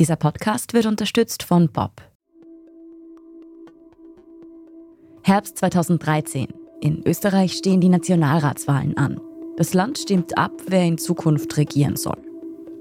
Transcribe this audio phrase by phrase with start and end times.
[0.00, 2.02] Dieser Podcast wird unterstützt von Bob.
[5.22, 6.48] Herbst 2013.
[6.80, 9.20] In Österreich stehen die Nationalratswahlen an.
[9.56, 12.20] Das Land stimmt ab, wer in Zukunft regieren soll.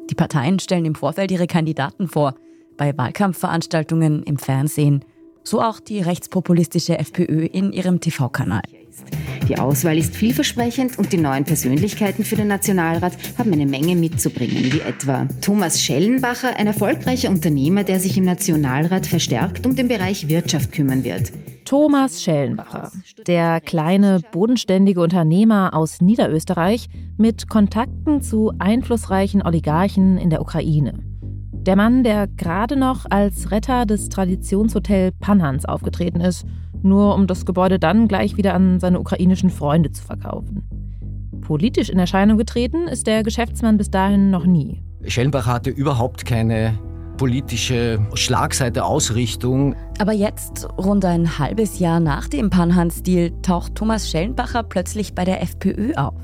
[0.10, 2.34] Die Parteien stellen im Vorfeld ihre Kandidaten vor,
[2.78, 5.06] bei Wahlkampfveranstaltungen im Fernsehen,
[5.44, 8.64] so auch die rechtspopulistische FPÖ in ihrem TV-Kanal.
[9.50, 14.72] Die Auswahl ist vielversprechend und die neuen Persönlichkeiten für den Nationalrat haben eine Menge mitzubringen,
[14.72, 20.30] wie etwa Thomas Schellenbacher, ein erfolgreicher Unternehmer, der sich im Nationalrat verstärkt um den Bereich
[20.30, 21.34] Wirtschaft kümmern wird.
[21.66, 22.94] Thomas Schellenbacher,
[23.28, 26.88] der kleine, bodenständige Unternehmer aus Niederösterreich
[27.18, 31.00] mit Kontakten zu einflussreichen Oligarchen in der Ukraine.
[31.52, 36.46] Der Mann, der gerade noch als Retter des Traditionshotel Panhans aufgetreten ist–
[36.84, 40.64] nur um das Gebäude dann gleich wieder an seine ukrainischen Freunde zu verkaufen.
[41.42, 44.82] Politisch in Erscheinung getreten ist der Geschäftsmann bis dahin noch nie.
[45.06, 46.80] Schellenbach hatte überhaupt keine
[47.18, 49.76] politische Schlagseite, Ausrichtung.
[50.00, 55.42] Aber jetzt, rund ein halbes Jahr nach dem Panhan-Stil, taucht Thomas Schellenbacher plötzlich bei der
[55.42, 56.16] FPÖ auf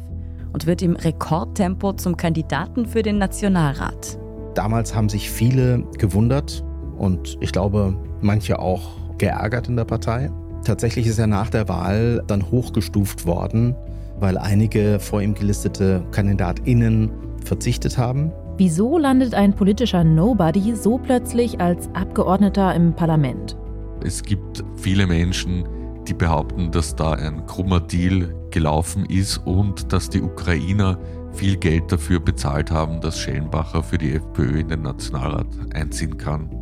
[0.54, 4.18] und wird im Rekordtempo zum Kandidaten für den Nationalrat.
[4.56, 6.64] Damals haben sich viele gewundert
[6.98, 10.30] und ich glaube, manche auch geärgert in der Partei.
[10.70, 13.74] Tatsächlich ist er nach der Wahl dann hochgestuft worden,
[14.20, 17.10] weil einige vor ihm gelistete KandidatInnen
[17.44, 18.32] verzichtet haben.
[18.58, 23.58] Wieso landet ein politischer Nobody so plötzlich als Abgeordneter im Parlament?
[24.04, 25.68] Es gibt viele Menschen,
[26.08, 31.00] die behaupten, dass da ein krummer Deal gelaufen ist und dass die Ukrainer
[31.32, 36.59] viel Geld dafür bezahlt haben, dass Schellenbacher für die FPÖ in den Nationalrat einziehen kann.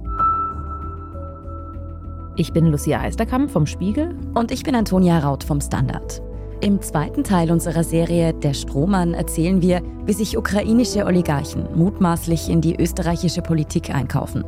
[2.40, 4.16] Ich bin Lucia Heisterkamp vom Spiegel.
[4.36, 6.22] Und ich bin Antonia Raut vom Standard.
[6.62, 12.62] Im zweiten Teil unserer Serie Der Strohmann erzählen wir, wie sich ukrainische Oligarchen mutmaßlich in
[12.62, 14.44] die österreichische Politik einkaufen.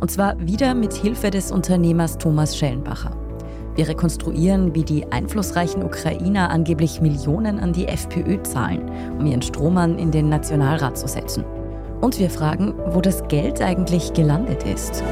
[0.00, 3.16] Und zwar wieder mit Hilfe des Unternehmers Thomas Schellenbacher.
[3.74, 8.82] Wir rekonstruieren, wie die einflussreichen Ukrainer angeblich Millionen an die FPÖ zahlen,
[9.18, 11.44] um ihren Strohmann in den Nationalrat zu setzen.
[12.02, 15.02] Und wir fragen, wo das Geld eigentlich gelandet ist.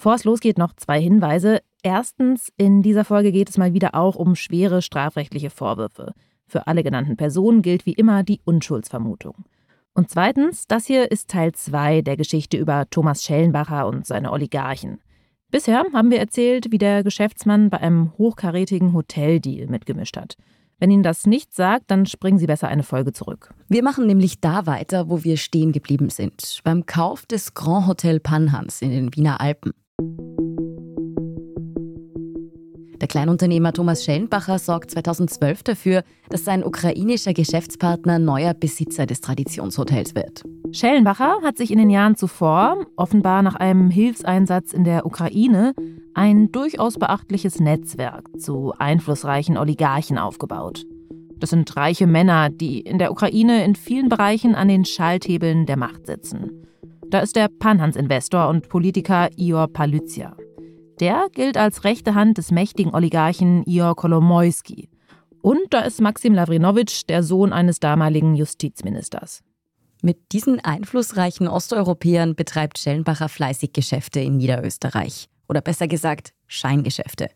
[0.00, 1.60] Bevor es losgeht, noch zwei Hinweise.
[1.82, 6.14] Erstens, in dieser Folge geht es mal wieder auch um schwere strafrechtliche Vorwürfe.
[6.46, 9.44] Für alle genannten Personen gilt wie immer die Unschuldsvermutung.
[9.92, 15.00] Und zweitens, das hier ist Teil 2 der Geschichte über Thomas Schellenbacher und seine Oligarchen.
[15.50, 20.36] Bisher haben wir erzählt, wie der Geschäftsmann bei einem hochkarätigen Hoteldeal mitgemischt hat.
[20.78, 23.52] Wenn Ihnen das nicht sagt, dann springen Sie besser eine Folge zurück.
[23.68, 26.60] Wir machen nämlich da weiter, wo wir stehen geblieben sind.
[26.64, 29.72] Beim Kauf des Grand Hotel Panhans in den Wiener Alpen.
[33.10, 40.44] Kleinunternehmer Thomas Schellenbacher sorgt 2012 dafür, dass sein ukrainischer Geschäftspartner neuer Besitzer des Traditionshotels wird.
[40.70, 45.74] Schellenbacher hat sich in den Jahren zuvor, offenbar nach einem Hilfseinsatz in der Ukraine,
[46.14, 50.84] ein durchaus beachtliches Netzwerk zu einflussreichen Oligarchen aufgebaut.
[51.36, 55.76] Das sind reiche Männer, die in der Ukraine in vielen Bereichen an den Schalthebeln der
[55.76, 56.64] Macht sitzen.
[57.08, 60.36] Da ist der Panhans-Investor und Politiker Ior Palyzia.
[61.00, 64.90] Der gilt als rechte Hand des mächtigen Oligarchen Ior Kolomoisky.
[65.40, 69.42] Und da ist Maxim Lavrinowitsch, der Sohn eines damaligen Justizministers.
[70.02, 75.30] Mit diesen einflussreichen Osteuropäern betreibt Schellenbacher fleißig Geschäfte in Niederösterreich.
[75.48, 77.30] Oder besser gesagt, Scheingeschäfte.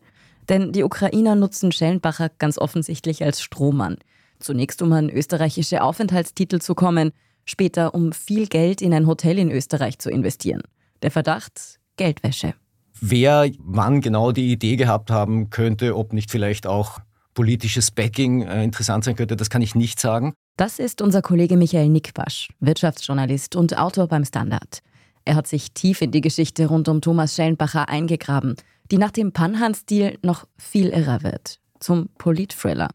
[0.47, 3.97] Denn die Ukrainer nutzen Schellenbacher ganz offensichtlich als Strohmann.
[4.39, 7.11] Zunächst um an österreichische Aufenthaltstitel zu kommen,
[7.45, 10.61] später um viel Geld in ein Hotel in Österreich zu investieren.
[11.01, 12.53] Der Verdacht Geldwäsche.
[13.01, 16.99] Wer wann genau die Idee gehabt haben könnte, ob nicht vielleicht auch
[17.33, 20.33] politisches Backing äh, interessant sein könnte, das kann ich nicht sagen.
[20.57, 24.79] Das ist unser Kollege Michael Nickbasch, Wirtschaftsjournalist und Autor beim Standard.
[25.25, 28.55] Er hat sich tief in die Geschichte rund um Thomas Schellenbacher eingegraben,
[28.91, 31.59] die nach dem Panhan-Stil noch viel irrer wird.
[31.79, 32.89] Zum Politthriller.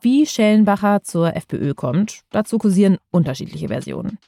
[0.00, 4.18] Wie Schellenbacher zur FPÖ kommt, dazu kursieren unterschiedliche Versionen.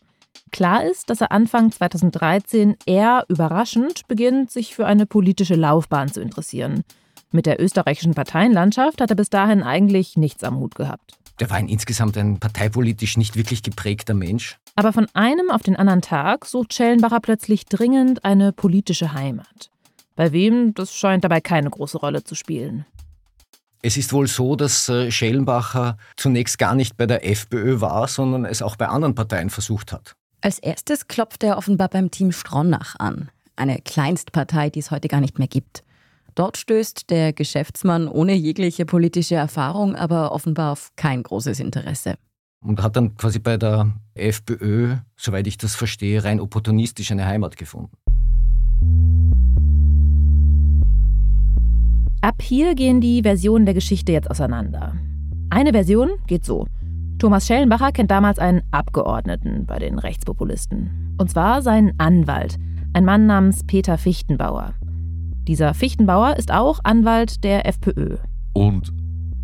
[0.54, 6.20] Klar ist, dass er Anfang 2013 eher überraschend beginnt, sich für eine politische Laufbahn zu
[6.20, 6.84] interessieren.
[7.32, 11.18] Mit der österreichischen Parteienlandschaft hat er bis dahin eigentlich nichts am Hut gehabt.
[11.40, 14.56] Der war ein insgesamt ein parteipolitisch nicht wirklich geprägter Mensch.
[14.76, 19.72] Aber von einem auf den anderen Tag sucht Schellenbacher plötzlich dringend eine politische Heimat.
[20.14, 22.86] Bei wem, das scheint dabei keine große Rolle zu spielen.
[23.82, 28.44] Es ist wohl so, dass äh, Schellenbacher zunächst gar nicht bei der FPÖ war, sondern
[28.44, 30.14] es auch bei anderen Parteien versucht hat.
[30.44, 33.30] Als erstes klopft er offenbar beim Team Stronach an.
[33.56, 35.84] eine Kleinstpartei, die es heute gar nicht mehr gibt.
[36.34, 42.16] Dort stößt der Geschäftsmann ohne jegliche politische Erfahrung aber offenbar auf kein großes Interesse.
[42.62, 47.56] Und hat dann quasi bei der FPÖ, soweit ich das verstehe, rein opportunistisch eine Heimat
[47.56, 47.96] gefunden.
[52.20, 54.94] Ab hier gehen die Versionen der Geschichte jetzt auseinander.
[55.48, 56.66] Eine Version geht so.
[57.24, 61.14] Thomas Schellenbacher kennt damals einen Abgeordneten bei den Rechtspopulisten.
[61.16, 62.58] Und zwar seinen Anwalt,
[62.92, 64.74] ein Mann namens Peter Fichtenbauer.
[65.48, 68.18] Dieser Fichtenbauer ist auch Anwalt der FPÖ.
[68.52, 68.92] Und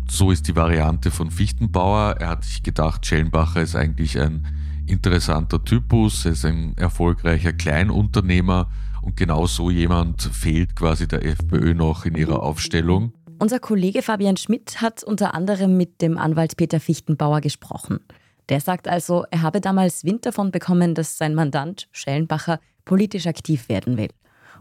[0.07, 2.17] so ist die Variante von Fichtenbauer.
[2.19, 4.45] Er hat sich gedacht, Schellenbacher ist eigentlich ein
[4.85, 8.69] interessanter Typus, er ist ein erfolgreicher Kleinunternehmer
[9.01, 13.13] und genau so jemand fehlt quasi der FPÖ noch in ihrer Aufstellung.
[13.41, 17.99] Unser Kollege Fabian Schmidt hat unter anderem mit dem Anwalt Peter Fichtenbauer gesprochen.
[18.49, 23.67] Der sagt also, er habe damals Wind davon bekommen, dass sein Mandant Schellenbacher politisch aktiv
[23.67, 24.09] werden will.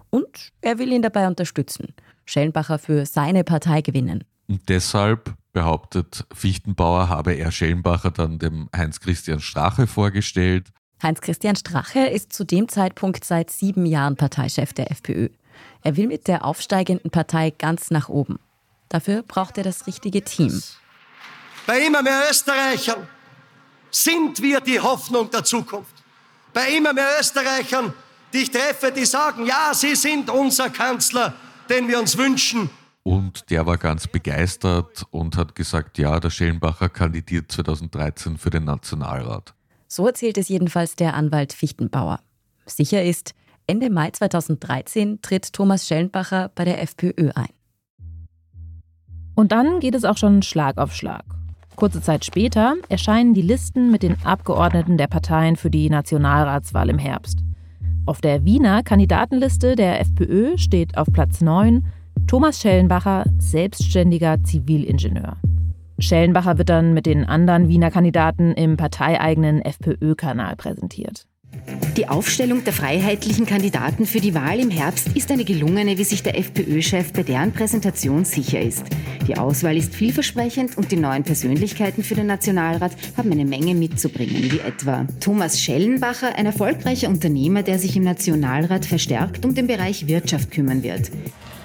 [0.09, 1.89] Und er will ihn dabei unterstützen,
[2.25, 4.25] Schellenbacher für seine Partei gewinnen.
[4.49, 10.69] Und deshalb behauptet Fichtenbauer, habe er Schellenbacher dann dem Heinz-Christian Strache vorgestellt.
[11.03, 15.29] Heinz-Christian Strache ist zu dem Zeitpunkt seit sieben Jahren Parteichef der FPÖ.
[15.83, 18.39] Er will mit der aufsteigenden Partei ganz nach oben.
[18.91, 20.63] Dafür braucht er das richtige Team.
[21.67, 23.09] Bei immer mehr Österreichern
[23.91, 25.95] sind wir die Hoffnung der Zukunft.
[26.53, 27.95] Bei immer mehr Österreichern,
[28.33, 31.35] die ich treffe, die sagen, ja, Sie sind unser Kanzler,
[31.69, 32.69] den wir uns wünschen.
[33.05, 38.65] Und der war ganz begeistert und hat gesagt, ja, der Schellenbacher kandidiert 2013 für den
[38.65, 39.55] Nationalrat.
[39.87, 42.21] So erzählt es jedenfalls der Anwalt Fichtenbauer.
[42.67, 43.35] Sicher ist,
[43.69, 47.49] Ende Mai 2013 tritt Thomas Schellenbacher bei der FPÖ ein.
[49.35, 51.25] Und dann geht es auch schon Schlag auf Schlag.
[51.77, 56.99] Kurze Zeit später erscheinen die Listen mit den Abgeordneten der Parteien für die Nationalratswahl im
[56.99, 57.39] Herbst.
[58.07, 61.87] Auf der Wiener Kandidatenliste der FPÖ steht auf Platz 9
[62.27, 65.37] Thomas Schellenbacher, selbstständiger Zivilingenieur.
[65.99, 71.30] Schellenbacher wird dann mit den anderen Wiener Kandidaten im parteieigenen FPÖ-Kanal präsentiert.
[71.97, 76.23] Die Aufstellung der freiheitlichen Kandidaten für die Wahl im Herbst ist eine gelungene, wie sich
[76.23, 78.85] der FPÖ-Chef bei deren Präsentation sicher ist.
[79.27, 84.51] Die Auswahl ist vielversprechend und die neuen Persönlichkeiten für den Nationalrat haben eine Menge mitzubringen,
[84.51, 90.07] wie etwa Thomas Schellenbacher, ein erfolgreicher Unternehmer, der sich im Nationalrat verstärkt um den Bereich
[90.07, 91.11] Wirtschaft kümmern wird.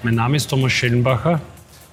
[0.02, 1.40] Mein Name ist Thomas Schellenbacher.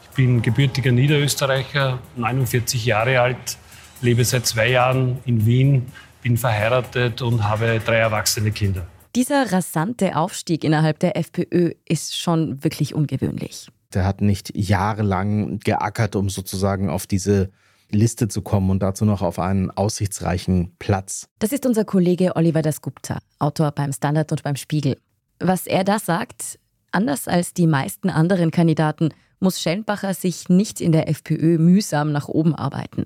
[0.10, 3.58] Ich bin gebürtiger Niederösterreicher, 49 Jahre alt,
[4.02, 5.86] lebe seit zwei Jahren in Wien
[6.24, 8.88] bin verheiratet und habe drei erwachsene Kinder.
[9.16, 13.68] Dieser rasante Aufstieg innerhalb der FPÖ ist schon wirklich ungewöhnlich.
[13.94, 17.52] Der hat nicht jahrelang geackert, um sozusagen auf diese
[17.92, 21.28] Liste zu kommen und dazu noch auf einen aussichtsreichen Platz.
[21.38, 24.98] Das ist unser Kollege Oliver Dasgupta, Autor beim Standard und beim Spiegel.
[25.40, 26.58] Was er da sagt,
[26.92, 29.10] anders als die meisten anderen Kandidaten,
[29.40, 33.06] muss Schellenbacher sich nicht in der FPÖ mühsam nach oben arbeiten.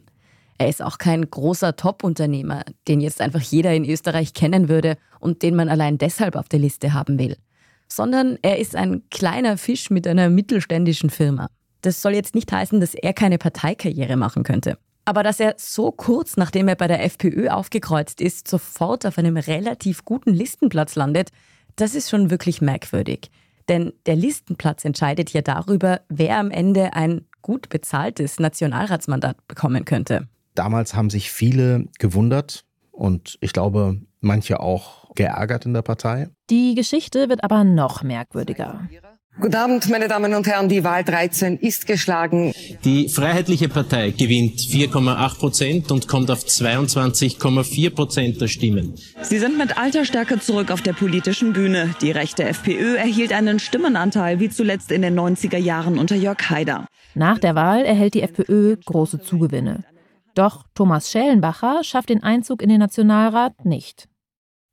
[0.58, 5.44] Er ist auch kein großer Top-Unternehmer, den jetzt einfach jeder in Österreich kennen würde und
[5.44, 7.38] den man allein deshalb auf der Liste haben will.
[7.88, 11.48] Sondern er ist ein kleiner Fisch mit einer mittelständischen Firma.
[11.82, 14.78] Das soll jetzt nicht heißen, dass er keine Parteikarriere machen könnte.
[15.06, 19.38] Aber dass er so kurz nachdem er bei der FPÖ aufgekreuzt ist, sofort auf einem
[19.38, 21.30] relativ guten Listenplatz landet,
[21.78, 23.30] das ist schon wirklich merkwürdig.
[23.70, 30.28] Denn der Listenplatz entscheidet ja darüber, wer am Ende ein gut bezahltes Nationalratsmandat bekommen könnte.
[30.58, 36.30] Damals haben sich viele gewundert und ich glaube, manche auch geärgert in der Partei.
[36.50, 38.88] Die Geschichte wird aber noch merkwürdiger.
[39.40, 40.68] Guten Abend, meine Damen und Herren.
[40.68, 42.54] Die Wahl 13 ist geschlagen.
[42.84, 48.96] Die Freiheitliche Partei gewinnt 4,8 Prozent und kommt auf 22,4 Prozent der Stimmen.
[49.22, 51.94] Sie sind mit alter Stärke zurück auf der politischen Bühne.
[52.02, 56.88] Die rechte FPÖ erhielt einen Stimmenanteil wie zuletzt in den 90er Jahren unter Jörg Haider.
[57.14, 59.84] Nach der Wahl erhält die FPÖ große Zugewinne.
[60.38, 64.08] Doch Thomas Schellenbacher schafft den Einzug in den Nationalrat nicht.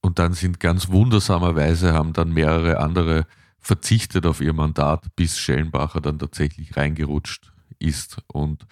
[0.03, 3.25] Und dann sind ganz wundersamerweise haben dann mehrere andere
[3.61, 8.19] verzichtet auf ihr Mandat, bis Schellenbacher dann tatsächlich reingerutscht ist.
[8.27, 8.67] Und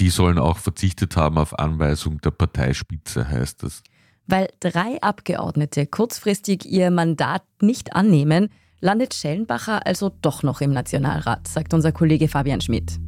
[0.00, 3.84] die sollen auch verzichtet haben auf Anweisung der Parteispitze, heißt es.
[4.26, 8.48] Weil drei Abgeordnete kurzfristig ihr Mandat nicht annehmen,
[8.80, 12.98] landet Schellenbacher also doch noch im Nationalrat, sagt unser Kollege Fabian Schmidt.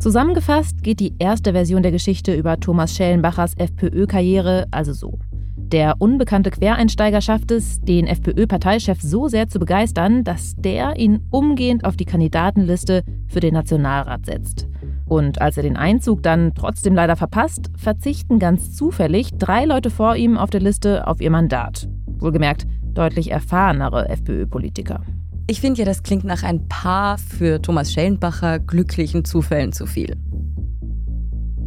[0.00, 5.18] Zusammengefasst geht die erste Version der Geschichte über Thomas Schellenbachers FPÖ-Karriere also so.
[5.58, 11.84] Der unbekannte Quereinsteiger schafft es, den FPÖ-Parteichef so sehr zu begeistern, dass der ihn umgehend
[11.84, 14.68] auf die Kandidatenliste für den Nationalrat setzt.
[15.04, 20.16] Und als er den Einzug dann trotzdem leider verpasst, verzichten ganz zufällig drei Leute vor
[20.16, 21.90] ihm auf der Liste auf ihr Mandat.
[22.06, 25.02] Wohlgemerkt deutlich erfahrenere FPÖ-Politiker.
[25.50, 30.16] Ich finde ja, das klingt nach ein paar für Thomas Schellenbacher glücklichen Zufällen zu viel.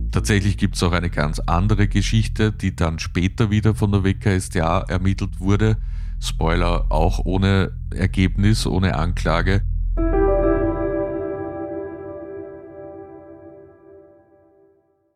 [0.10, 4.84] Tatsächlich gibt es auch eine ganz andere Geschichte, die dann später wieder von der WKStA
[4.84, 5.76] ermittelt wurde.
[6.22, 9.64] Spoiler, auch ohne Ergebnis, ohne Anklage.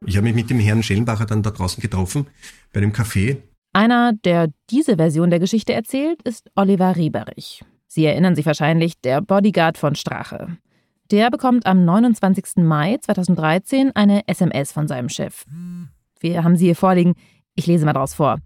[0.05, 2.27] Ich habe mich mit dem Herrn Schellenbacher dann da draußen getroffen,
[2.73, 3.37] bei dem Café.
[3.71, 7.63] Einer, der diese Version der Geschichte erzählt, ist Oliver Rieberich.
[7.97, 10.55] Sie erinnern sich wahrscheinlich, der Bodyguard von Strache.
[11.09, 12.57] Der bekommt am 29.
[12.57, 15.45] Mai 2013 eine SMS von seinem Chef.
[16.19, 17.15] Wir haben sie hier vorliegen.
[17.55, 18.37] Ich lese mal draus vor.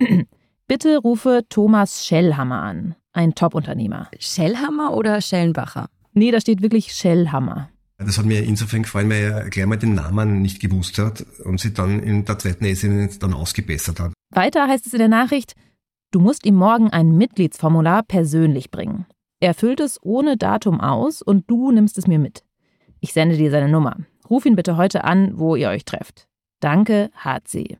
[0.66, 4.10] Bitte rufe Thomas Schellhammer an, ein Top-Unternehmer.
[4.18, 5.88] Schellhammer oder Schellenbacher?
[6.12, 7.70] Nee, da steht wirklich Schellhammer.
[7.98, 11.60] Das hat mir insofern gefallen, weil er gleich mal den Namen nicht gewusst hat und
[11.60, 14.12] sie dann in der zweiten SMS dann ausgebessert hat.
[14.34, 15.54] Weiter heißt es in der Nachricht,
[16.16, 19.04] du musst ihm morgen ein Mitgliedsformular persönlich bringen.
[19.38, 22.42] Er füllt es ohne Datum aus und du nimmst es mir mit.
[23.00, 23.98] Ich sende dir seine Nummer.
[24.30, 26.26] Ruf ihn bitte heute an, wo ihr euch trefft.
[26.60, 27.76] Danke, HC.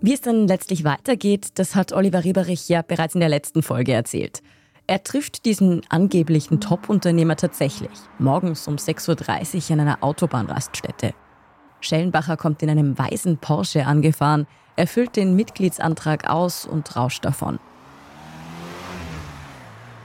[0.00, 3.92] Wie es dann letztlich weitergeht, das hat Oliver Rieberich ja bereits in der letzten Folge
[3.92, 4.42] erzählt.
[4.88, 11.14] Er trifft diesen angeblichen Top-Unternehmer tatsächlich, morgens um 6.30 Uhr an einer Autobahnraststätte.
[11.80, 17.58] Schellenbacher kommt in einem weißen Porsche angefahren, erfüllt den Mitgliedsantrag aus und rauscht davon.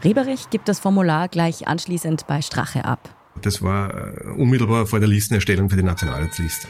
[0.03, 3.09] Rieberich gibt das Formular gleich anschließend bei Strache ab.
[3.41, 6.67] Das war äh, unmittelbar vor der Listenerstellung für die Nationalratsliste.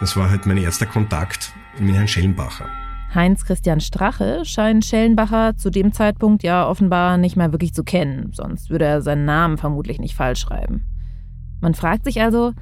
[0.00, 2.66] Das war halt mein erster Kontakt mit Herrn Schellenbacher.
[3.14, 8.30] Heinz Christian Strache scheint Schellenbacher zu dem Zeitpunkt ja offenbar nicht mehr wirklich zu kennen,
[8.32, 10.86] sonst würde er seinen Namen vermutlich nicht falsch schreiben.
[11.60, 12.54] Man fragt sich also,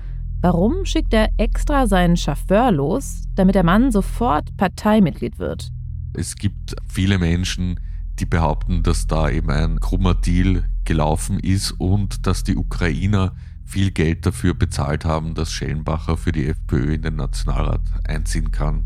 [0.42, 5.70] warum schickt er extra seinen Chauffeur los, damit der Mann sofort Parteimitglied wird?
[6.14, 7.78] Es gibt viele Menschen,
[8.18, 13.92] die behaupten, dass da eben ein krummer Deal gelaufen ist und dass die Ukrainer viel
[13.92, 18.84] Geld dafür bezahlt haben, dass Schellenbacher für die FPÖ in den Nationalrat einziehen kann.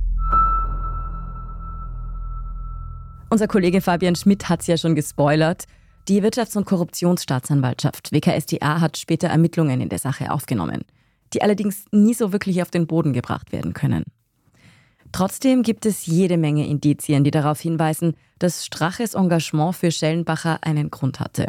[3.30, 5.64] Unser Kollege Fabian Schmidt hat es ja schon gespoilert.
[6.06, 10.82] Die Wirtschafts- und Korruptionsstaatsanwaltschaft WKSDA hat später Ermittlungen in der Sache aufgenommen,
[11.34, 14.04] die allerdings nie so wirklich auf den Boden gebracht werden können.
[15.12, 20.90] Trotzdem gibt es jede Menge Indizien, die darauf hinweisen, dass Straches Engagement für Schellenbacher einen
[20.90, 21.48] Grund hatte.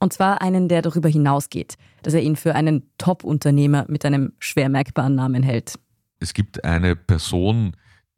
[0.00, 4.68] Und zwar einen, der darüber hinausgeht, dass er ihn für einen Top-Unternehmer mit einem schwer
[4.68, 5.78] merkbaren Namen hält.
[6.18, 7.76] Es gibt eine Person,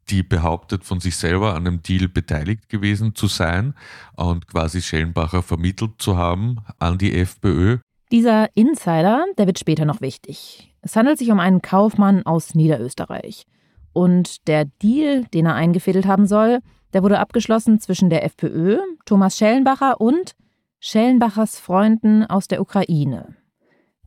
[0.09, 3.73] die behauptet, von sich selber an dem Deal beteiligt gewesen zu sein
[4.15, 7.77] und quasi Schellenbacher vermittelt zu haben an die FPÖ.
[8.11, 10.73] Dieser Insider, der wird später noch wichtig.
[10.87, 13.45] Es handelt sich um einen Kaufmann aus Niederösterreich.
[13.91, 16.59] Und der Deal, den er eingefädelt haben soll,
[16.93, 20.33] der wurde abgeschlossen zwischen der FPÖ, Thomas Schellenbacher und
[20.79, 23.35] Schellenbachers Freunden aus der Ukraine.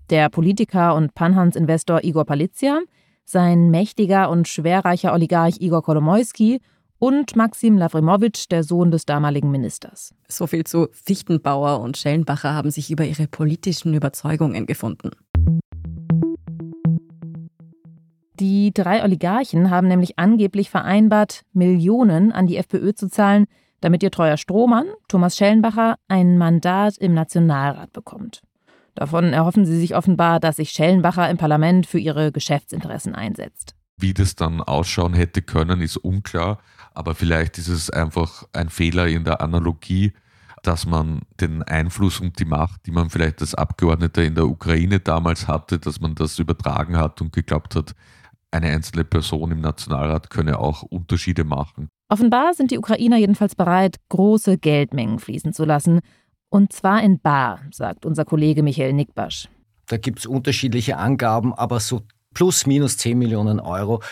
[0.09, 2.81] Der Politiker und Panhans-Investor Igor Palizia,
[3.27, 6.63] sein mächtiger und schwerreicher Oligarch Igor Kolomoisky
[6.99, 10.15] und Maxim Lavrimowitsch, der Sohn des damaligen Ministers.
[10.29, 15.11] So viel zu Fichtenbauer und Schellenbacher haben sich über ihre politischen Überzeugungen gefunden.
[18.41, 23.45] Die drei Oligarchen haben nämlich angeblich vereinbart, Millionen an die FPÖ zu zahlen,
[23.83, 28.41] damit ihr treuer Strohmann, Thomas Schellenbacher, ein Mandat im Nationalrat bekommt.
[28.95, 33.75] Davon erhoffen sie sich offenbar, dass sich Schellenbacher im Parlament für ihre Geschäftsinteressen einsetzt.
[33.99, 36.61] Wie das dann ausschauen hätte können, ist unklar,
[36.95, 40.15] aber vielleicht ist es einfach ein Fehler in der Analogie,
[40.63, 45.01] dass man den Einfluss und die Macht, die man vielleicht als Abgeordneter in der Ukraine
[45.01, 47.95] damals hatte, dass man das übertragen hat und geglaubt hat,
[48.51, 51.89] eine einzelne Person im Nationalrat könne auch Unterschiede machen.
[52.09, 56.01] Offenbar sind die Ukrainer jedenfalls bereit, große Geldmengen fließen zu lassen.
[56.49, 59.49] Und zwar in Bar, sagt unser Kollege Michael Nickbasch.
[59.87, 62.03] Da gibt es unterschiedliche Angaben, aber so
[62.35, 64.03] plus minus 10 Millionen Euro,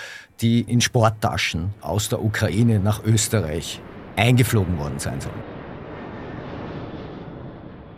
[0.41, 3.81] die in Sporttaschen aus der Ukraine nach Österreich
[4.17, 5.43] eingeflogen worden sein sollen.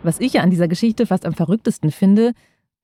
[0.03, 2.33] Was ich ja an dieser Geschichte fast am verrücktesten finde,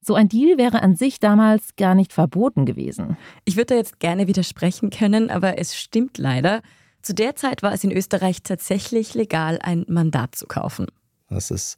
[0.01, 3.17] so ein Deal wäre an sich damals gar nicht verboten gewesen.
[3.45, 6.61] Ich würde da jetzt gerne widersprechen können, aber es stimmt leider.
[7.01, 10.87] Zu der Zeit war es in Österreich tatsächlich legal, ein Mandat zu kaufen.
[11.29, 11.77] Das ist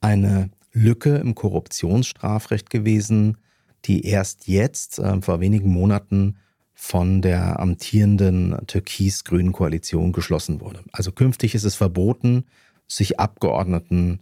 [0.00, 3.38] eine Lücke im Korruptionsstrafrecht gewesen,
[3.84, 6.36] die erst jetzt, äh, vor wenigen Monaten,
[6.74, 10.82] von der amtierenden türkis-grünen Koalition geschlossen wurde.
[10.92, 12.44] Also künftig ist es verboten,
[12.88, 14.20] sich Abgeordneten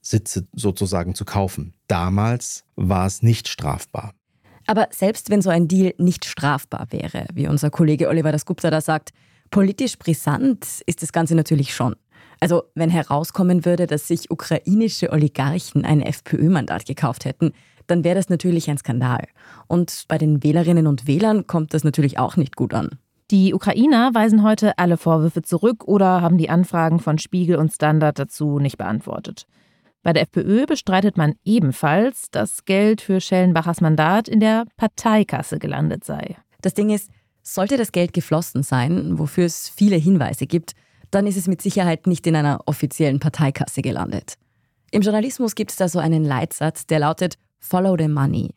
[0.00, 1.74] Sitze sozusagen zu kaufen.
[1.88, 4.14] Damals war es nicht strafbar.
[4.66, 8.80] Aber selbst wenn so ein Deal nicht strafbar wäre, wie unser Kollege Oliver Dasgupta da
[8.80, 9.10] sagt,
[9.50, 11.96] politisch brisant ist das Ganze natürlich schon.
[12.40, 17.52] Also wenn herauskommen würde, dass sich ukrainische Oligarchen ein FPÖ-Mandat gekauft hätten,
[17.86, 19.26] dann wäre das natürlich ein Skandal.
[19.66, 22.98] Und bei den Wählerinnen und Wählern kommt das natürlich auch nicht gut an.
[23.30, 28.18] Die Ukrainer weisen heute alle Vorwürfe zurück oder haben die Anfragen von Spiegel und Standard
[28.18, 29.46] dazu nicht beantwortet.
[30.02, 36.04] Bei der FPÖ bestreitet man ebenfalls, dass Geld für Schellenbachers Mandat in der Parteikasse gelandet
[36.04, 36.36] sei.
[36.62, 37.10] Das Ding ist,
[37.42, 40.72] sollte das Geld geflossen sein, wofür es viele Hinweise gibt,
[41.10, 44.34] dann ist es mit Sicherheit nicht in einer offiziellen Parteikasse gelandet.
[44.90, 48.50] Im Journalismus gibt es da so einen Leitsatz, der lautet Follow the Money.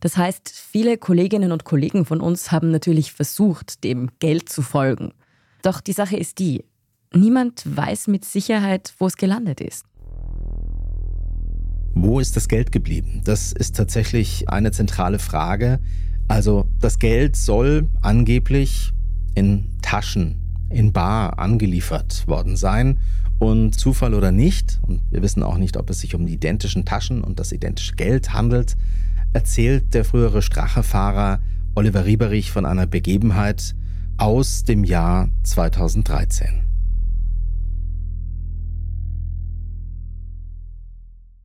[0.00, 5.12] Das heißt, viele Kolleginnen und Kollegen von uns haben natürlich versucht, dem Geld zu folgen.
[5.62, 6.64] Doch die Sache ist die,
[7.12, 9.86] niemand weiß mit Sicherheit, wo es gelandet ist.
[11.94, 13.20] Wo ist das Geld geblieben?
[13.24, 15.78] Das ist tatsächlich eine zentrale Frage.
[16.26, 18.92] Also das Geld soll angeblich
[19.36, 20.36] in Taschen,
[20.70, 22.98] in Bar angeliefert worden sein.
[23.38, 26.84] Und Zufall oder nicht, und wir wissen auch nicht, ob es sich um die identischen
[26.84, 28.76] Taschen und das identische Geld handelt,
[29.32, 31.40] erzählt der frühere Strachefahrer
[31.76, 33.74] Oliver Rieberich von einer Begebenheit
[34.16, 36.63] aus dem Jahr 2013.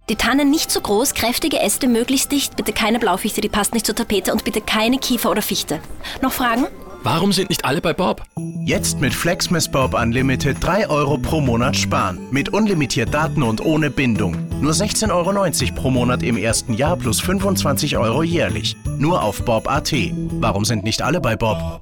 [0.10, 3.86] Die Tannen nicht zu groß, kräftige Äste möglichst dicht, bitte keine Blaufichte, die passt nicht
[3.86, 5.80] zur Tapete und bitte keine Kiefer oder Fichte.
[6.24, 6.66] Noch Fragen?
[7.04, 8.24] Warum sind nicht alle bei Bob?
[8.66, 12.20] Jetzt mit Flexmas Bob Unlimited 3 Euro pro Monat sparen.
[12.32, 14.36] Mit unlimitiert Daten und ohne Bindung.
[14.60, 18.76] Nur 16,90 Euro pro Monat im ersten Jahr plus 25 Euro jährlich.
[18.98, 19.94] Nur auf Bob.at.
[20.40, 21.82] Warum sind nicht alle bei Bob?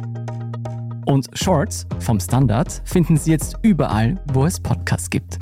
[1.05, 5.39] Und Shorts vom Standard finden Sie jetzt überall, wo es Podcasts gibt.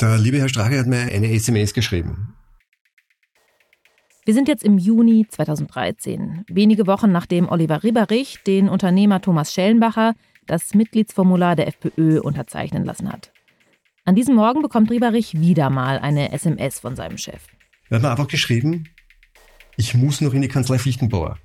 [0.00, 2.34] Der liebe Herr Strache hat mir eine SMS geschrieben.
[4.24, 10.14] Wir sind jetzt im Juni 2013, wenige Wochen nachdem Oliver Rieberich den Unternehmer Thomas Schellenbacher
[10.46, 13.32] das Mitgliedsformular der FPÖ unterzeichnen lassen hat.
[14.04, 17.46] An diesem Morgen bekommt Rieberich wieder mal eine SMS von seinem Chef.
[17.90, 18.88] Er hat mir einfach geschrieben,
[19.76, 21.38] ich muss noch in die Kanzlei Fichtenbauer.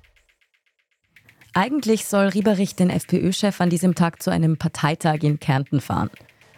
[1.56, 6.10] Eigentlich soll Rieberich den FPÖ-Chef an diesem Tag zu einem Parteitag in Kärnten fahren.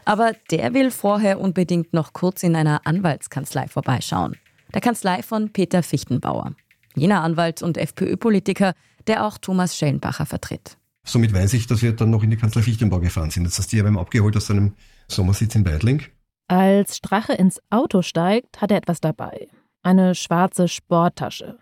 [0.07, 4.37] Aber der will vorher unbedingt noch kurz in einer Anwaltskanzlei vorbeischauen.
[4.73, 6.55] Der Kanzlei von Peter Fichtenbauer.
[6.95, 8.73] Jener Anwalt und FPÖ-Politiker,
[9.07, 10.79] der auch Thomas Schellenbacher vertritt.
[11.05, 13.45] Somit weiß ich, dass wir dann noch in die Kanzlei Fichtenbauer gefahren sind.
[13.45, 14.73] Das heißt, die haben ihn abgeholt aus seinem
[15.09, 16.05] Sommersitz in Weidling.
[16.49, 19.49] Als Strache ins Auto steigt, hat er etwas dabei.
[19.83, 21.59] Eine schwarze Sporttasche.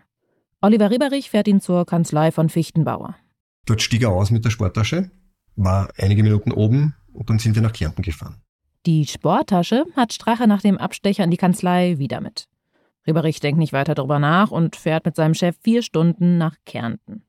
[0.61, 3.15] Oliver Rieberich fährt ihn zur Kanzlei von Fichtenbauer.
[3.65, 5.11] Dort stieg er aus mit der Sporttasche,
[5.55, 8.41] war einige Minuten oben und dann sind wir nach Kärnten gefahren.
[8.85, 12.47] Die Sporttasche hat Strache nach dem Abstecher in die Kanzlei wieder mit.
[13.07, 17.23] Rieberich denkt nicht weiter darüber nach und fährt mit seinem Chef vier Stunden nach Kärnten.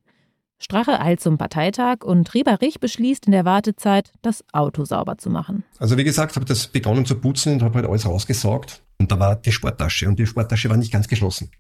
[0.59, 5.65] Strache eilt zum Parteitag und Rieberich beschließt in der Wartezeit, das Auto sauber zu machen.
[5.79, 8.83] Also wie gesagt, habe das begonnen zu putzen und habe halt alles rausgesaugt.
[8.99, 11.51] Und da war die Sporttasche und die Sporttasche war nicht ganz geschlossen.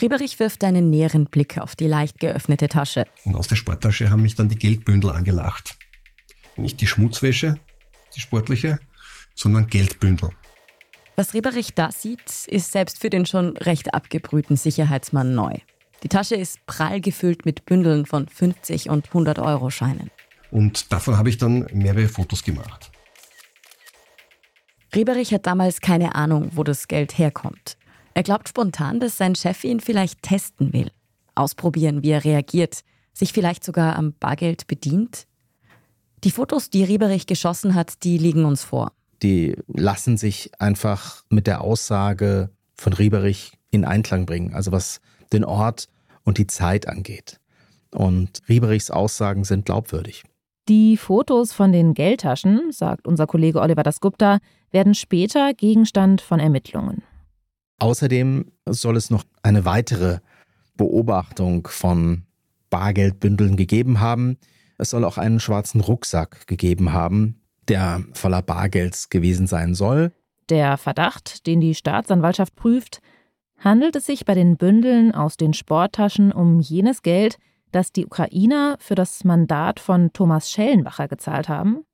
[0.00, 3.06] Rieberich wirft einen näheren Blick auf die leicht geöffnete Tasche.
[3.24, 5.76] Und aus der Sporttasche haben mich dann die Geldbündel angelacht.
[6.56, 7.58] Nicht die Schmutzwäsche,
[8.14, 8.80] die sportliche,
[9.34, 10.30] sondern Geldbündel.
[11.16, 15.54] Was Rieberich da sieht, ist selbst für den schon recht abgebrühten Sicherheitsmann neu.
[16.02, 20.10] Die Tasche ist prall gefüllt mit Bündeln von 50 und 100 Euro Scheinen.
[20.50, 22.90] Und davon habe ich dann mehrere Fotos gemacht.
[24.94, 27.76] Rieberich hat damals keine Ahnung, wo das Geld herkommt.
[28.14, 30.90] Er glaubt spontan, dass sein Chef ihn vielleicht testen will.
[31.34, 35.26] Ausprobieren, wie er reagiert, sich vielleicht sogar am Bargeld bedient.
[36.22, 38.92] Die Fotos, die Rieberich geschossen hat, die liegen uns vor.
[39.22, 45.00] Die lassen sich einfach mit der Aussage von Rieberich in Einklang bringen, also was
[45.32, 45.88] den Ort
[46.22, 47.40] und die Zeit angeht.
[47.90, 50.24] Und Rieberichs Aussagen sind glaubwürdig.
[50.68, 54.38] Die Fotos von den Geldtaschen, sagt unser Kollege Oliver Dasgupta,
[54.70, 57.02] werden später Gegenstand von Ermittlungen.
[57.78, 60.18] Außerdem soll es noch eine weitere
[60.76, 62.22] Beobachtung von
[62.70, 64.38] Bargeldbündeln gegeben haben.
[64.78, 70.12] Es soll auch einen schwarzen Rucksack gegeben haben, der voller Bargelds gewesen sein soll.
[70.48, 73.00] Der Verdacht, den die Staatsanwaltschaft prüft,
[73.58, 77.38] handelt es sich bei den Bündeln aus den Sporttaschen um jenes Geld,
[77.72, 81.84] das die Ukrainer für das Mandat von Thomas Schellenbacher gezahlt haben?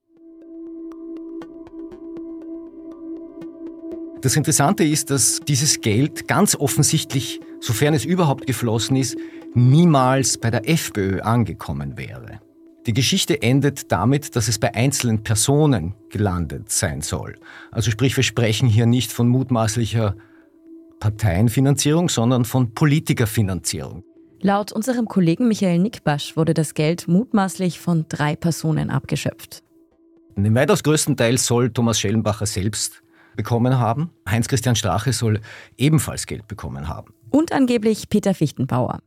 [4.22, 9.16] Das Interessante ist, dass dieses Geld ganz offensichtlich, sofern es überhaupt geflossen ist,
[9.54, 12.40] niemals bei der FPÖ angekommen wäre.
[12.86, 17.36] Die Geschichte endet damit, dass es bei einzelnen Personen gelandet sein soll.
[17.70, 20.14] Also sprich, wir sprechen hier nicht von mutmaßlicher
[20.98, 24.04] Parteienfinanzierung, sondern von Politikerfinanzierung.
[24.42, 29.62] Laut unserem Kollegen Michael Nickbasch wurde das Geld mutmaßlich von drei Personen abgeschöpft.
[30.36, 33.02] Den weitaus größten Teil soll Thomas Schellenbacher selbst
[33.36, 34.10] bekommen haben.
[34.28, 35.40] Heinz-Christian Strache soll
[35.76, 37.14] ebenfalls Geld bekommen haben.
[37.30, 39.00] Und angeblich Peter Fichtenbauer.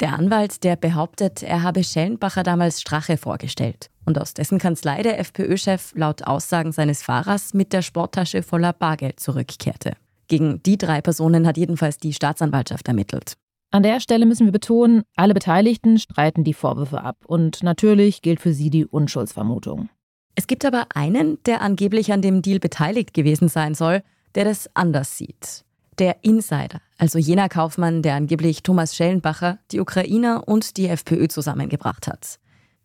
[0.00, 5.18] Der Anwalt, der behauptet, er habe Schellenbacher damals Strache vorgestellt und aus dessen Kanzlei der
[5.18, 9.94] FPÖ-Chef laut Aussagen seines Fahrers mit der Sporttasche voller Bargeld zurückkehrte.
[10.28, 13.34] Gegen die drei Personen hat jedenfalls die Staatsanwaltschaft ermittelt.
[13.70, 18.40] An der Stelle müssen wir betonen, alle Beteiligten streiten die Vorwürfe ab und natürlich gilt
[18.40, 19.88] für sie die Unschuldsvermutung.
[20.36, 24.02] Es gibt aber einen, der angeblich an dem Deal beteiligt gewesen sein soll,
[24.34, 25.64] der das anders sieht.
[25.98, 32.06] Der Insider, also jener Kaufmann, der angeblich Thomas Schellenbacher, die Ukrainer und die FPÖ zusammengebracht
[32.06, 32.38] hat.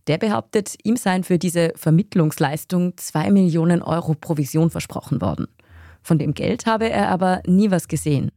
[0.07, 5.47] Der behauptet, ihm seien für diese Vermittlungsleistung zwei Millionen Euro Provision versprochen worden.
[6.01, 8.31] Von dem Geld habe er aber nie was gesehen.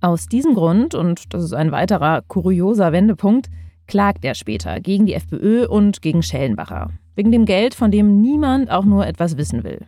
[0.00, 3.50] Aus diesem Grund, und das ist ein weiterer kurioser Wendepunkt,
[3.88, 6.90] klagt er später gegen die FPÖ und gegen Schellenbacher.
[7.20, 9.80] Wegen dem Geld, von dem niemand auch nur etwas wissen will.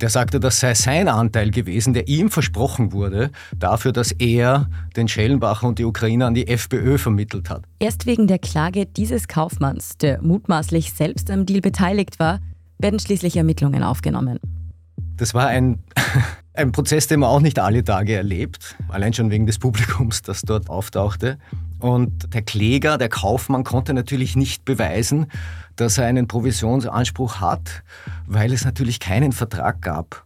[0.00, 5.06] Der sagte, das sei sein Anteil gewesen, der ihm versprochen wurde, dafür, dass er den
[5.06, 7.64] Schellenbacher und die Ukrainer an die FPÖ vermittelt hat.
[7.78, 12.40] Erst wegen der Klage dieses Kaufmanns, der mutmaßlich selbst am Deal beteiligt war,
[12.78, 14.38] werden schließlich Ermittlungen aufgenommen.
[15.18, 15.80] Das war ein,
[16.54, 20.40] ein Prozess, den man auch nicht alle Tage erlebt, allein schon wegen des Publikums, das
[20.40, 21.36] dort auftauchte.
[21.80, 25.26] Und der Kläger, der Kaufmann, konnte natürlich nicht beweisen,
[25.80, 27.82] dass er einen Provisionsanspruch hat,
[28.26, 30.22] weil es natürlich keinen Vertrag gab,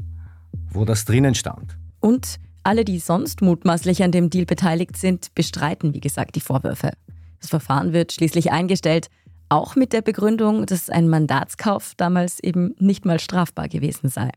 [0.71, 1.77] wo das drinnen stand.
[2.01, 6.93] Und alle, die sonst mutmaßlich an dem Deal beteiligt sind, bestreiten, wie gesagt, die Vorwürfe.
[7.41, 9.09] Das Verfahren wird schließlich eingestellt,
[9.49, 14.31] auch mit der Begründung, dass ein Mandatskauf damals eben nicht mal strafbar gewesen sei.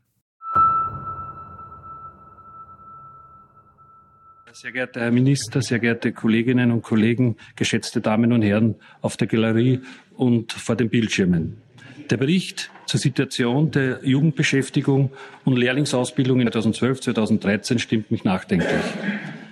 [4.59, 9.27] Sehr geehrter Herr Minister, sehr geehrte Kolleginnen und Kollegen, geschätzte Damen und Herren auf der
[9.27, 9.81] Galerie
[10.15, 11.61] und vor den Bildschirmen.
[12.09, 15.11] Der Bericht zur Situation der Jugendbeschäftigung
[15.45, 18.81] und Lehrlingsausbildung in 2012-2013 stimmt mich nachdenklich.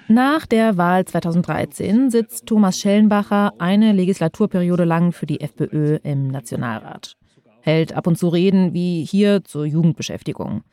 [0.08, 7.16] Nach der Wahl 2013 sitzt Thomas Schellenbacher eine Legislaturperiode lang für die FPÖ im Nationalrat.
[7.62, 10.64] Hält ab und zu Reden wie hier zur Jugendbeschäftigung.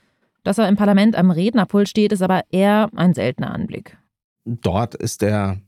[0.42, 3.98] Dass er im Parlament am Rednerpult steht, ist aber eher ein seltener Anblick.
[4.44, 5.60] Dort ist er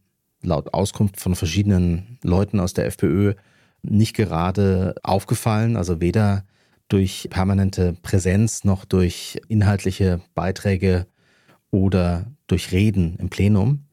[0.42, 3.34] laut Auskunft von verschiedenen Leuten aus der FPÖ
[3.82, 6.44] nicht gerade aufgefallen, also weder
[6.88, 11.06] durch permanente Präsenz noch durch inhaltliche Beiträge
[11.70, 13.84] oder durch Reden im Plenum.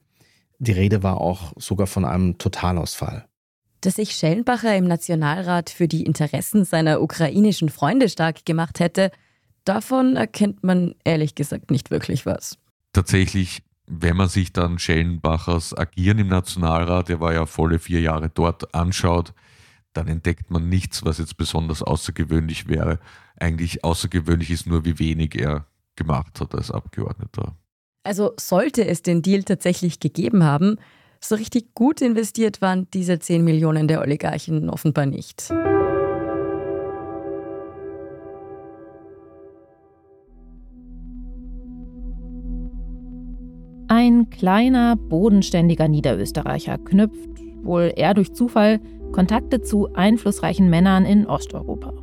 [0.59, 3.25] Die Rede war auch sogar von einem Totalausfall.
[3.81, 9.11] Dass sich Schellenbacher im Nationalrat für die Interessen seiner ukrainischen Freunde stark gemacht hätte,
[9.65, 12.57] davon erkennt man ehrlich gesagt nicht wirklich was.
[12.93, 13.63] Tatsächlich
[13.93, 18.73] wenn man sich dann Schellenbachers Agieren im Nationalrat, er war ja volle vier Jahre dort,
[18.73, 19.33] anschaut,
[19.91, 22.99] dann entdeckt man nichts, was jetzt besonders außergewöhnlich wäre.
[23.37, 25.65] Eigentlich außergewöhnlich ist nur, wie wenig er
[25.97, 27.57] gemacht hat als Abgeordneter.
[28.03, 30.77] Also sollte es den Deal tatsächlich gegeben haben,
[31.19, 35.51] so richtig gut investiert waren diese 10 Millionen der Oligarchen offenbar nicht.
[44.31, 47.29] Kleiner, bodenständiger Niederösterreicher knüpft,
[47.61, 48.79] wohl eher durch Zufall,
[49.11, 51.93] Kontakte zu einflussreichen Männern in Osteuropa.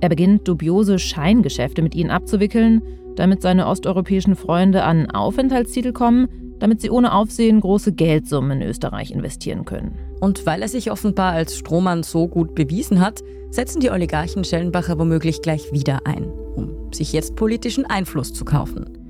[0.00, 2.82] Er beginnt dubiose Scheingeschäfte mit ihnen abzuwickeln,
[3.16, 6.28] damit seine osteuropäischen Freunde an Aufenthaltstitel kommen,
[6.60, 9.96] damit sie ohne Aufsehen große Geldsummen in Österreich investieren können.
[10.20, 14.98] Und weil er sich offenbar als Strohmann so gut bewiesen hat, setzen die Oligarchen Schellenbacher
[14.98, 16.24] womöglich gleich wieder ein,
[16.54, 19.07] um sich jetzt politischen Einfluss zu kaufen.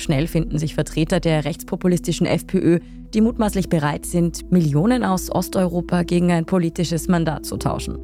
[0.00, 2.78] Schnell finden sich Vertreter der rechtspopulistischen FPÖ,
[3.12, 7.98] die mutmaßlich bereit sind, Millionen aus Osteuropa gegen ein politisches Mandat zu tauschen.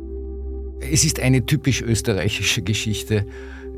[0.80, 3.26] Es ist eine typisch österreichische Geschichte.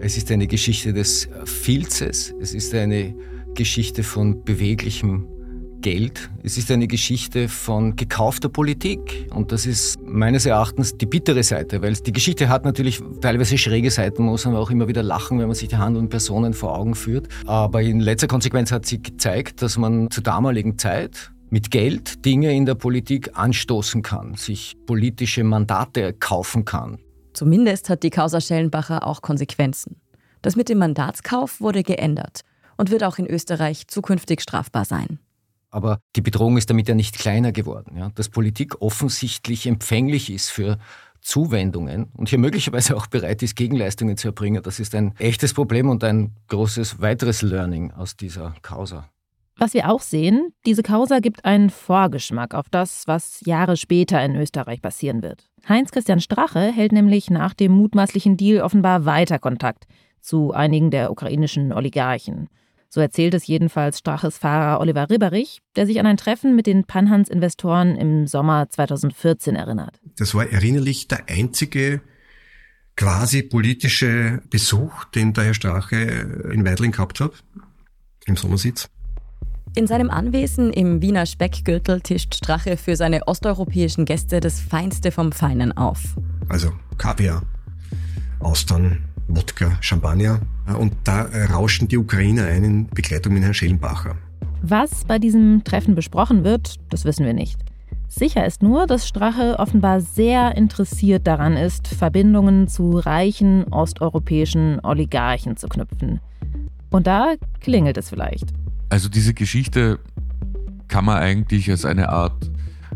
[0.00, 2.35] Es ist eine Geschichte des Filzes.
[2.40, 3.14] Es ist eine
[3.54, 5.28] Geschichte von beweglichem
[5.80, 6.30] Geld.
[6.42, 9.26] Es ist eine Geschichte von gekaufter Politik.
[9.34, 13.90] Und das ist meines Erachtens die bittere Seite, weil die Geschichte hat natürlich teilweise schräge
[13.90, 16.94] Seiten, muss man auch immer wieder lachen, wenn man sich die handelnden Personen vor Augen
[16.94, 17.28] führt.
[17.46, 22.54] Aber in letzter Konsequenz hat sie gezeigt, dass man zur damaligen Zeit mit Geld Dinge
[22.54, 26.98] in der Politik anstoßen kann, sich politische Mandate kaufen kann.
[27.32, 30.00] Zumindest hat die Causa Schellenbacher auch Konsequenzen.
[30.42, 32.42] Das mit dem Mandatskauf wurde geändert
[32.76, 35.18] und wird auch in Österreich zukünftig strafbar sein.
[35.70, 37.96] Aber die Bedrohung ist damit ja nicht kleiner geworden.
[37.96, 38.11] Ja?
[38.14, 40.78] Dass Politik offensichtlich empfänglich ist für
[41.20, 45.88] Zuwendungen und hier möglicherweise auch bereit ist, Gegenleistungen zu erbringen, das ist ein echtes Problem
[45.88, 49.09] und ein großes weiteres Learning aus dieser Causa.
[49.61, 54.37] Was wir auch sehen, diese Causa gibt einen Vorgeschmack auf das, was Jahre später in
[54.37, 55.50] Österreich passieren wird.
[55.68, 59.87] Heinz-Christian Strache hält nämlich nach dem mutmaßlichen Deal offenbar weiter Kontakt
[60.20, 62.48] zu einigen der ukrainischen Oligarchen.
[62.90, 66.85] So erzählt es jedenfalls Straches Fahrer Oliver Ribberich, der sich an ein Treffen mit den
[66.85, 70.01] Panhans-Investoren im Sommer 2014 erinnert.
[70.16, 72.01] Das war erinnerlich der einzige
[72.96, 75.96] quasi politische Besuch, den der Herr Strache
[76.53, 77.33] in Weidling gehabt hat,
[78.24, 78.88] im Sommersitz.
[79.74, 85.31] In seinem Anwesen im Wiener Speckgürtel tischt Strache für seine osteuropäischen Gäste das Feinste vom
[85.31, 86.16] Feinen auf.
[86.48, 87.42] Also Kaviar,
[88.40, 90.40] Austern, Wodka, Champagner.
[90.78, 94.16] Und da rauschen die Ukrainer ein in Begleitung mit Herrn Schellenbacher.
[94.62, 97.58] Was bei diesem Treffen besprochen wird, das wissen wir nicht.
[98.08, 105.56] Sicher ist nur, dass Strache offenbar sehr interessiert daran ist, Verbindungen zu reichen osteuropäischen Oligarchen
[105.58, 106.20] zu knüpfen.
[106.90, 108.46] Und da klingelt es vielleicht.
[108.88, 109.98] Also diese Geschichte
[110.88, 112.50] kann man eigentlich als eine Art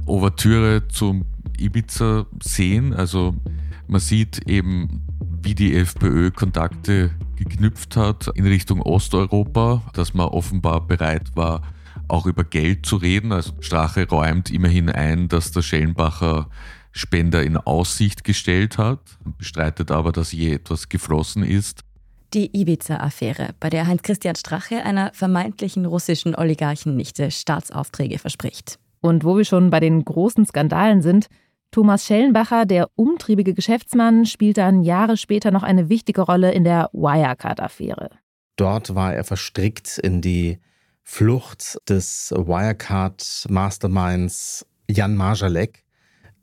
[0.07, 1.27] Ouvertüre zum
[1.59, 2.95] Ibiza sehen.
[2.95, 3.35] Also
[3.87, 5.03] man sieht eben
[5.43, 11.63] wie die FPÖ Kontakte geknüpft hat in Richtung Osteuropa, dass man offenbar bereit war,
[12.09, 13.33] auch über Geld zu reden.
[13.33, 16.49] Also Strache räumt immerhin ein, dass der Schellenbacher
[16.93, 19.01] Spender in Aussicht gestellt hat,
[19.39, 21.81] bestreitet aber, dass je etwas geflossen ist.
[22.35, 28.79] Die Ibiza-Affäre, bei der Heinz-Christian Strache einer vermeintlichen russischen Oligarchennichte Staatsaufträge verspricht.
[29.01, 31.29] Und wo wir schon bei den großen Skandalen sind,
[31.73, 36.91] Thomas Schellenbacher, der umtriebige Geschäftsmann, spielt dann Jahre später noch eine wichtige Rolle in der
[36.93, 38.11] Wirecard-Affäre.
[38.57, 40.59] Dort war er verstrickt in die
[41.03, 45.87] Flucht des Wirecard-Masterminds Jan Marjalek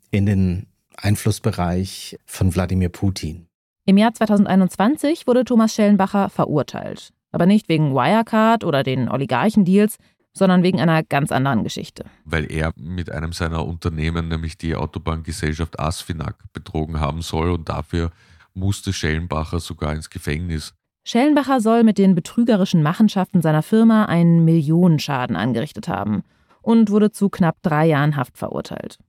[0.10, 0.66] in den
[0.98, 3.46] Einflussbereich von Wladimir Putin.
[3.86, 7.12] Im Jahr 2021 wurde Thomas Schellenbacher verurteilt.
[7.32, 10.00] Aber nicht wegen Wirecard oder den Oligarchendeals,
[10.34, 12.06] sondern wegen einer ganz anderen Geschichte.
[12.26, 18.12] Weil er mit einem seiner Unternehmen, nämlich die Autobahngesellschaft Asfinag, betrogen haben soll und dafür
[18.54, 20.74] musste Schellenbacher sogar ins Gefängnis.
[21.06, 26.24] Schellenbacher soll mit den betrügerischen Machenschaften seiner Firma einen Millionenschaden angerichtet haben
[26.62, 29.00] und wurde zu knapp drei Jahren Haft verurteilt.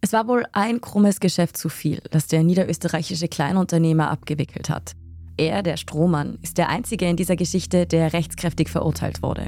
[0.00, 4.92] Es war wohl ein krummes Geschäft zu viel, das der niederösterreichische Kleinunternehmer abgewickelt hat.
[5.38, 9.46] Er, der Strohmann, ist der einzige in dieser Geschichte, der rechtskräftig verurteilt wurde.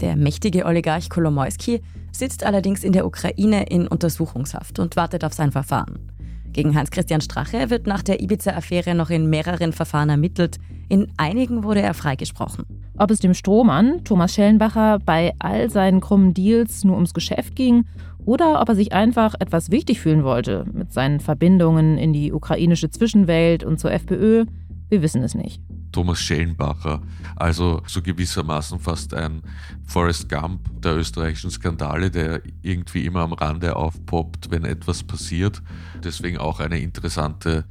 [0.00, 1.80] Der mächtige Oligarch Kolomoisky
[2.12, 6.12] sitzt allerdings in der Ukraine in Untersuchungshaft und wartet auf sein Verfahren.
[6.52, 10.56] Gegen Hans-Christian Strache wird nach der Ibiza-Affäre noch in mehreren Verfahren ermittelt.
[10.88, 12.64] In einigen wurde er freigesprochen.
[12.96, 17.84] Ob es dem Strohmann, Thomas Schellenbacher, bei all seinen krummen Deals nur ums Geschäft ging
[18.24, 22.90] oder ob er sich einfach etwas wichtig fühlen wollte mit seinen Verbindungen in die ukrainische
[22.90, 24.46] Zwischenwelt und zur FPÖ,
[24.88, 25.60] wir wissen es nicht.
[25.96, 27.00] Thomas Schellenbacher,
[27.36, 29.40] also so gewissermaßen fast ein
[29.86, 35.62] Forrest Gump der österreichischen Skandale, der irgendwie immer am Rande aufpoppt, wenn etwas passiert.
[36.04, 37.64] Deswegen auch eine interessante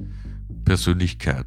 [0.64, 1.46] Persönlichkeit.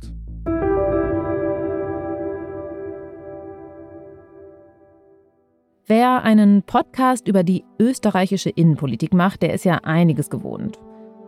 [5.85, 10.79] Wer einen Podcast über die österreichische Innenpolitik macht, der ist ja einiges gewohnt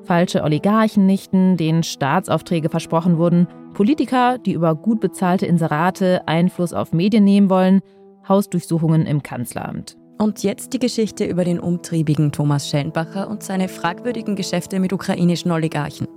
[0.04, 7.24] falsche Oligarchennichten, denen Staatsaufträge versprochen wurden, Politiker, die über gut bezahlte Inserate Einfluss auf Medien
[7.24, 7.82] nehmen wollen,
[8.28, 9.98] Hausdurchsuchungen im Kanzleramt.
[10.18, 15.52] Und jetzt die Geschichte über den umtriebigen Thomas Schellenbacher und seine fragwürdigen Geschäfte mit ukrainischen
[15.52, 16.08] Oligarchen.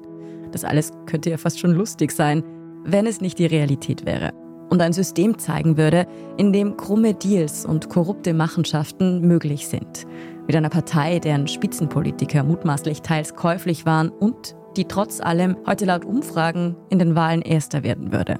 [0.52, 2.42] Das alles könnte ja fast schon lustig sein,
[2.84, 4.32] wenn es nicht die Realität wäre.
[4.68, 10.06] Und ein System zeigen würde, in dem krumme Deals und korrupte Machenschaften möglich sind
[10.46, 16.04] mit einer Partei, deren Spitzenpolitiker mutmaßlich teils käuflich waren und die trotz allem heute laut
[16.04, 18.38] Umfragen in den Wahlen erster werden würde.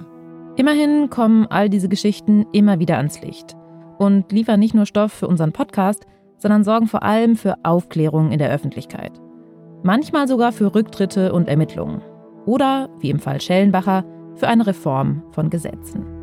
[0.57, 3.55] Immerhin kommen all diese Geschichten immer wieder ans Licht
[3.97, 6.05] und liefern nicht nur Stoff für unseren Podcast,
[6.37, 9.11] sondern sorgen vor allem für Aufklärung in der Öffentlichkeit.
[9.83, 12.01] Manchmal sogar für Rücktritte und Ermittlungen.
[12.45, 14.03] Oder, wie im Fall Schellenbacher,
[14.35, 16.14] für eine Reform von Gesetzen.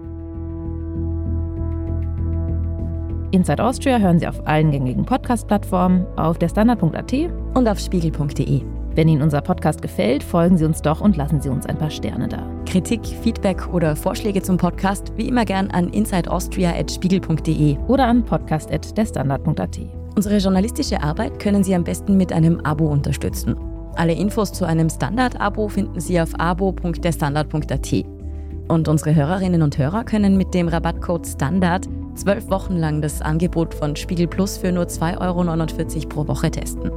[3.33, 7.15] Inside Austria hören Sie auf allen gängigen Podcast-Plattformen, auf der Standard.at
[7.55, 8.61] und auf spiegel.de.
[8.95, 11.89] Wenn Ihnen unser Podcast gefällt, folgen Sie uns doch und lassen Sie uns ein paar
[11.89, 12.47] Sterne da.
[12.67, 19.81] Kritik, Feedback oder Vorschläge zum Podcast wie immer gern an insideaustria.spiegel.de oder an podcast.derstandard.at.
[20.15, 23.57] Unsere journalistische Arbeit können Sie am besten mit einem Abo unterstützen.
[23.95, 27.93] Alle Infos zu einem Standard-Abo finden Sie auf abo.derstandard.at.
[28.69, 33.75] Und unsere Hörerinnen und Hörer können mit dem Rabattcode STANDARD zwölf Wochen lang das Angebot
[33.75, 36.91] von Spiegel Plus für nur 2,49 Euro pro Woche testen.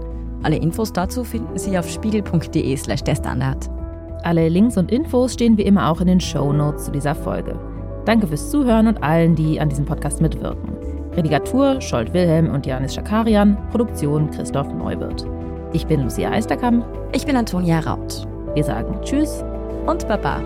[0.43, 3.69] Alle Infos dazu finden Sie auf spiegel.de/slash der Standard.
[4.23, 7.59] Alle Links und Infos stehen wie immer auch in den Show Notes zu dieser Folge.
[8.05, 10.75] Danke fürs Zuhören und allen, die an diesem Podcast mitwirken.
[11.15, 15.25] Redigatur Scholt Wilhelm und Janis Schakarian, Produktion Christoph Neuwirth.
[15.73, 16.85] Ich bin Lucia Eisterkamp.
[17.13, 18.27] Ich bin Antonia Raut.
[18.53, 19.43] Wir sagen Tschüss
[19.87, 20.41] und Baba.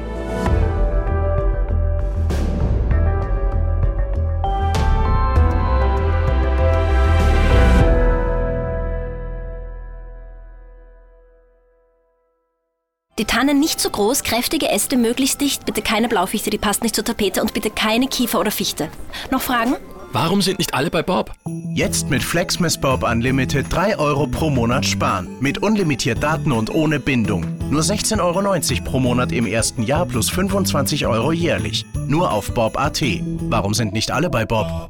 [13.20, 16.96] Die Tannen nicht zu groß, kräftige Äste möglichst dicht, bitte keine Blaufichte, die passt nicht
[16.96, 18.88] zur Tapete und bitte keine Kiefer oder Fichte.
[19.30, 19.76] Noch Fragen?
[20.14, 21.34] Warum sind nicht alle bei Bob?
[21.76, 25.28] Jetzt mit Flexmas Bob Unlimited 3 Euro pro Monat sparen.
[25.42, 27.46] Mit unlimitiert Daten und ohne Bindung.
[27.70, 31.86] Nur 16,90 Euro pro Monat im ersten Jahr plus 25 Euro jährlich.
[32.08, 33.04] Nur auf Bob.at.
[33.50, 34.90] Warum sind nicht alle bei Bob?